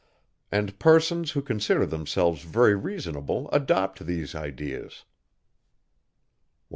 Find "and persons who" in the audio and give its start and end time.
0.51-1.43